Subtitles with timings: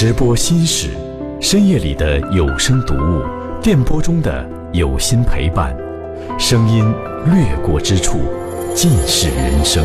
[0.00, 0.90] 直播心事，
[1.40, 3.20] 深夜里的有声读物，
[3.60, 5.76] 电波中的有心陪伴，
[6.38, 6.84] 声音
[7.26, 8.20] 掠过之处，
[8.76, 9.84] 尽是人生。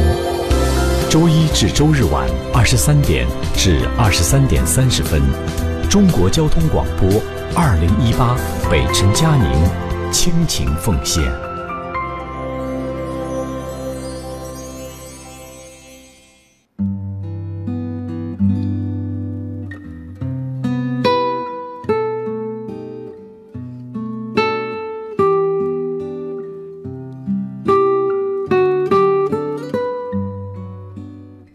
[1.09, 5.19] 周一至周日晚二十三点至二十三点三十分，
[5.89, 7.09] 中国交通广播
[7.55, 8.37] 二零一八
[8.69, 11.23] 北辰嘉宁倾情奉献。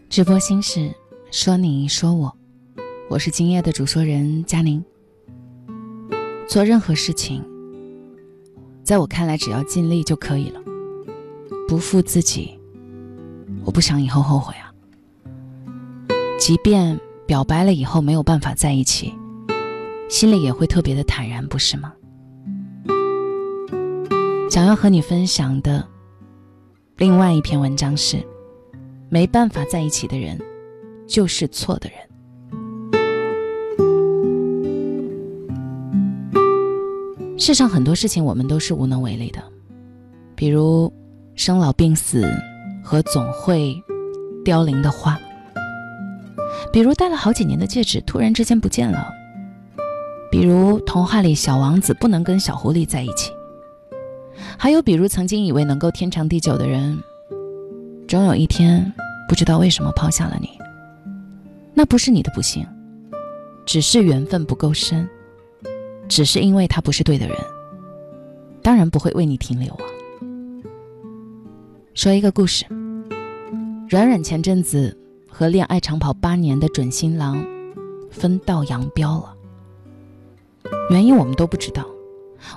[0.09, 0.91] 直播心事，
[1.29, 2.35] 说你说我，
[3.11, 4.83] 我是今夜的主说人佳宁。
[6.47, 7.45] 做任何事情，
[8.83, 10.59] 在我看来，只要尽力就可以了，
[11.67, 12.59] 不负自己，
[13.63, 14.73] 我不想以后后悔啊。
[16.39, 19.13] 即便表白了以后没有办法在一起，
[20.09, 21.93] 心里也会特别的坦然，不是吗？
[24.49, 25.87] 想要和你分享的
[26.97, 28.25] 另外一篇文章是。
[29.09, 30.37] 没办法在一起的人，
[31.07, 31.99] 就是错的人。
[37.37, 39.41] 世上很多事情我们都是无能为力的，
[40.35, 40.93] 比如
[41.33, 42.23] 生老病死
[42.83, 43.75] 和总会
[44.45, 45.17] 凋零的花，
[46.71, 49.11] 比如戴了好几年的戒指突然之间不见了，
[50.29, 53.31] 比如童话里小王子不能跟小狐狸在一起，
[54.55, 57.01] 还有比如曾经以为能够天长地久的人。
[58.09, 58.91] 终有一天，
[59.27, 60.49] 不知道为什么抛下了你。
[61.75, 62.65] 那不是你的不幸，
[63.67, 65.07] 只是缘分不够深，
[66.07, 67.37] 只是因为他不是对的人。
[68.63, 69.85] 当然不会为你停留啊。
[71.93, 72.65] 说一个故事，
[73.87, 74.97] 软软前阵子
[75.29, 77.39] 和恋爱长跑八年的准新郎
[78.09, 79.35] 分道扬镳了，
[80.89, 81.85] 原因我们都不知道，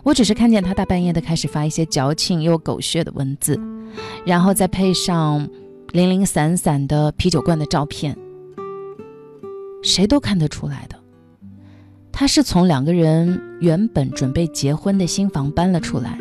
[0.03, 3.61] 我只是看见他大半夜的开始发一些矫情又狗血的文字。
[4.25, 5.49] 然后再配上
[5.93, 8.17] 零零散散的啤酒罐的照片，
[9.83, 10.97] 谁都看得出来的，
[12.11, 16.19] 他是从两个人原本准备结婚的新房搬了出来，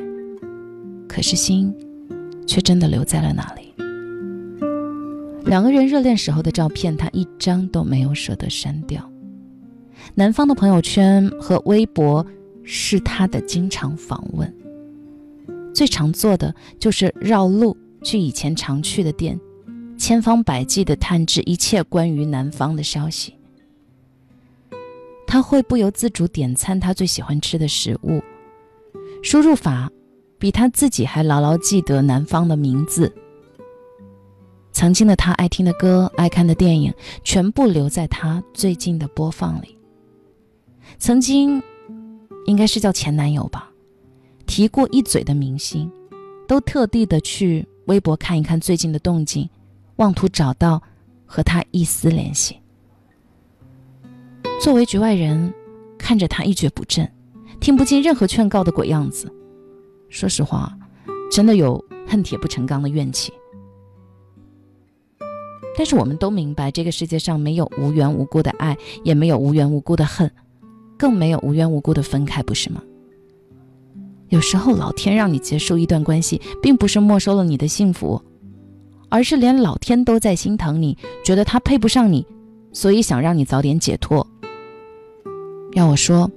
[1.07, 1.73] 可是心
[2.47, 3.73] 却真的留在了那里。
[5.45, 9.09] 两个人热恋时候的照片，他一张都没有舍得删掉。
[10.15, 12.25] 男方的朋友圈和微博
[12.63, 14.53] 是他的经常访问。
[15.73, 19.39] 最常做的就是绕路去以前常去的店，
[19.97, 23.35] 千方百计地探知一切关于男方的消息。
[25.25, 28.21] 他会不由自主点餐他最喜欢吃的食物，
[29.23, 29.89] 输入法
[30.37, 33.13] 比他自己还牢牢记得男方的名字。
[34.73, 36.93] 曾经的他爱听的歌、爱看的电影，
[37.23, 39.77] 全部留在他最近的播放里。
[40.97, 41.63] 曾经，
[42.45, 43.70] 应该是叫前男友吧。
[44.51, 45.89] 提过一嘴的明星，
[46.45, 49.49] 都特地的去微博看一看最近的动静，
[49.95, 50.83] 妄图找到
[51.25, 52.59] 和他一丝联系。
[54.61, 55.53] 作为局外人，
[55.97, 57.09] 看着他一蹶不振，
[57.61, 59.33] 听不进任何劝告的鬼样子，
[60.09, 60.77] 说实话，
[61.31, 63.31] 真的有恨铁不成钢的怨气。
[65.77, 70.29] 但是我们都明白，这个世界上没有无缘无故的爱，也没有无缘无故的恨，
[70.97, 72.83] 更没有无缘无故的分开，不是吗？
[74.31, 78.21] 有时候，老天让你结束一段关系，并不是没收了你的幸福，
[79.09, 82.25] 而是连老天都在心疼你，觉得他配不上你，
[82.71, 84.25] 所以想让你早点解脱。
[85.73, 86.31] 要我说，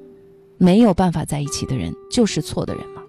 [0.58, 3.02] 没有办法在一起的人就是错的人吗？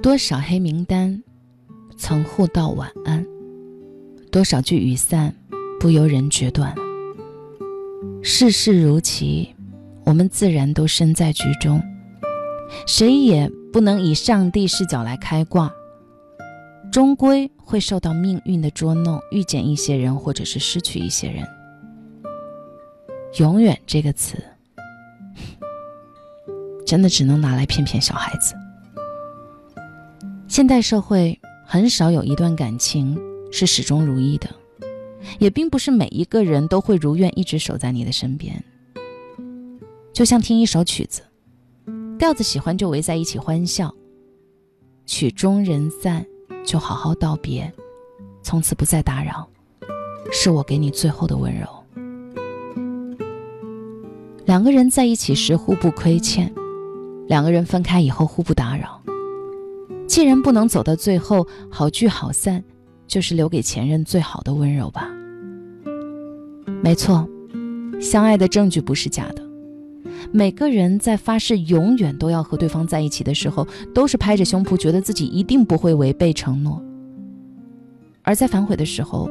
[0.00, 1.24] 多少黑名单，
[1.96, 3.24] 曾互道晚安；
[4.30, 5.34] 多少句雨散，
[5.80, 6.72] 不由人决断。
[8.26, 9.54] 世事如棋，
[10.06, 11.82] 我们自然都身在局中，
[12.86, 15.70] 谁也不能以上帝视角来开挂，
[16.90, 21.46] 终归会受到命运的捉弄，遇见一些人，或者是失去一些人。
[23.36, 24.42] 永远这个词，
[26.86, 28.54] 真的只能拿来骗骗小孩子。
[30.48, 33.20] 现代社会很少有一段感情
[33.52, 34.48] 是始终如一的。
[35.38, 38.62] 也并不是每一个人都会如愿一直守在你的身边。
[40.12, 41.22] 就像听一首曲子，
[42.18, 43.88] 调子喜欢就围在一起欢笑；
[45.06, 46.24] 曲终人散
[46.64, 47.72] 就好好道别，
[48.42, 49.48] 从此不再打扰，
[50.30, 51.66] 是我给你最后的温柔。
[54.44, 56.52] 两个人在一起时互不亏欠，
[57.26, 59.00] 两个人分开以后互不打扰。
[60.06, 62.62] 既然不能走到最后好聚好散，
[63.06, 65.10] 就是留给前任最好的温柔吧。
[66.82, 67.28] 没错，
[68.00, 69.42] 相爱的证据不是假的。
[70.32, 76.80] 每个人在发誓永远都要和对方在一起的时候，都是拍着胸脯，觉得自己一定不会违背承诺；
[78.22, 79.28] 而在反悔的时候，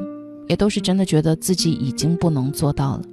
[0.47, 3.03] 也都是真的觉得自己已经不能做到了。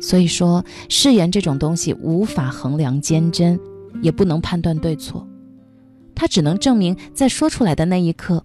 [0.00, 3.58] 所以说，誓言这种东西无法衡量坚贞，
[4.02, 5.26] 也不能判断对错，
[6.14, 8.44] 它只能证明在说出来的那一刻，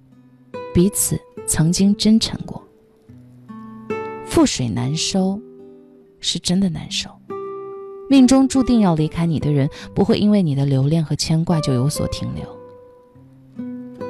[0.74, 2.62] 彼此曾经真诚过。
[4.26, 5.40] 覆水难收，
[6.20, 7.10] 是真的难受。
[8.10, 12.46] 命中注定要离开你的人，不会因为你的留恋和牵挂就有所停留。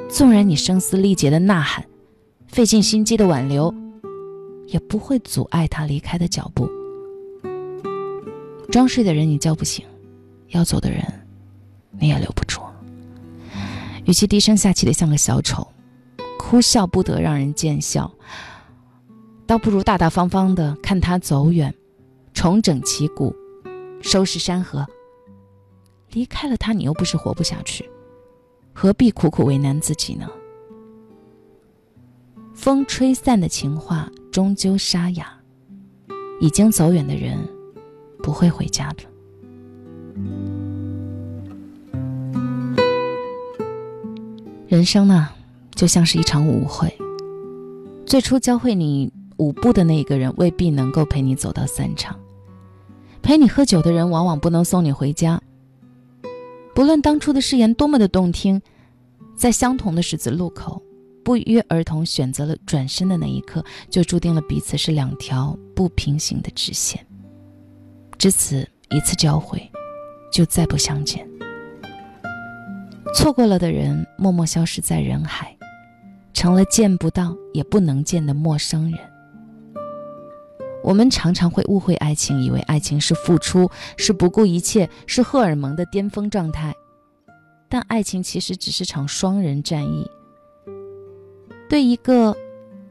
[0.08, 1.84] 纵然你声嘶力竭的呐喊，
[2.46, 3.74] 费尽心机的挽留，
[4.66, 6.68] 也不会阻碍他离开的脚步。
[8.70, 9.84] 装睡的人你叫不醒，
[10.48, 11.02] 要走的人
[11.98, 12.60] 你也留不住。
[14.04, 15.66] 与其低声下气的像个小丑，
[16.52, 18.12] 哭笑不得让人见笑。
[19.46, 21.74] 倒不如大大方方的看他走远，
[22.34, 23.34] 重整旗鼓，
[24.02, 24.86] 收拾山河。
[26.10, 27.88] 离开了他，你又不是活不下去，
[28.74, 30.28] 何必苦苦为难自己呢？
[32.52, 35.32] 风吹散的情话终究沙哑，
[36.38, 37.38] 已经走远的人
[38.22, 39.04] 不会回家的。
[44.68, 45.30] 人生呢，
[45.74, 46.96] 就像是一场舞会，
[48.06, 49.12] 最初教会你。
[49.38, 52.16] 舞步的那一个人未必能够陪你走到散场，
[53.22, 55.40] 陪你喝酒的人往往不能送你回家。
[56.76, 58.62] 不论当初的誓言多么的动听，
[59.34, 60.80] 在相同的十字路口，
[61.24, 67.04] 不约而同选择了转身的那一刻，就注定了彼此是两条不平行的直线。
[68.18, 69.68] 至此一次交汇，
[70.30, 71.28] 就再不相见。
[73.16, 75.56] 错过了的人，默默消失在人海，
[76.32, 78.98] 成了见不到也不能见的陌生人。
[80.82, 86.74] 我们常常会误会爱情，以为爱情是付出，是不顾一切，是荷尔蒙的巅峰状态。
[87.68, 90.10] 但爱情其实只是场双人战役。
[91.68, 92.36] 对一个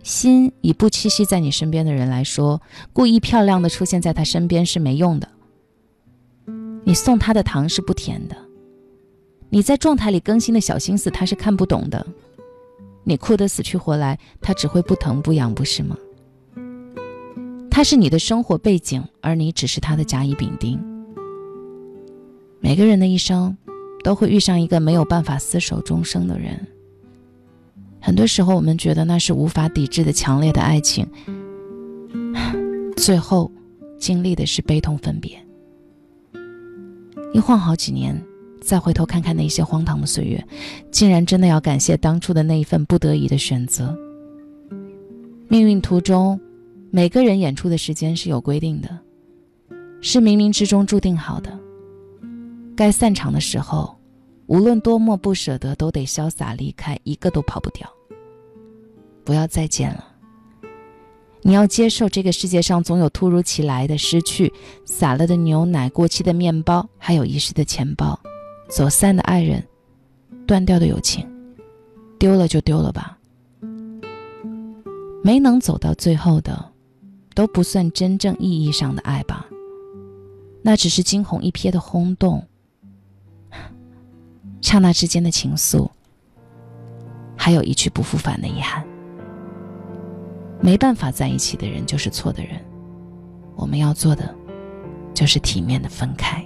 [0.02, 2.62] 心已不栖息在你身边的人来说，
[2.94, 5.28] 故意漂亮的出现在他身边是没用的。
[6.84, 8.36] 你送他的糖是不甜的，
[9.50, 12.08] 你在状态里更新的小心思他是看不懂的，
[13.04, 15.98] 你哭得死去活来，他只会不疼不痒，不是吗？
[17.70, 20.80] 他是你的生活背景，而你只是他的甲乙丙丁。
[22.60, 23.58] 每个人的一生
[24.04, 26.68] 都会遇上一个没有办法厮守终生的人。
[28.00, 31.08] 很多时候，我们觉得那是无法抵制的强烈的爱情，
[32.98, 33.52] 最后
[33.98, 35.40] 经历的是悲痛分别。
[37.34, 38.22] 一晃好几年，
[38.62, 40.48] 再回头看看那些荒唐的岁月，
[40.92, 43.94] 竟然真的要感谢当初的那一份不得已的选择。
[45.50, 46.40] 命运途中。
[46.94, 49.00] 每个人演出的时间是有规定的，
[50.02, 51.58] 是冥冥之中注定好的。
[52.76, 53.98] 该散场的时候，
[54.48, 57.90] 无论多么不舍得，都得潇洒离开，一个都跑不掉。
[59.24, 60.06] 不要再见了。
[61.44, 64.52] 你要接受这个世界上总有突如其来的失去，
[64.84, 68.20] 洒了的牛奶、过期的面包，还有遗失的钱包，
[68.72, 69.64] 走散的爱人，
[70.48, 71.28] 断掉的友情，
[72.18, 73.18] 丢了就丢了吧。
[75.24, 76.72] 没能走到最后的。
[77.34, 79.46] 都不算真正意义上的爱吧，
[80.62, 82.46] 那只是惊鸿一瞥的轰动，
[84.60, 85.90] 刹那之间的情愫，
[87.38, 88.86] 还有一去不复返的遗憾。
[90.60, 92.62] 没办法在一起的人就是错的人，
[93.56, 94.36] 我们要做的
[95.14, 96.46] 就是体面的分开。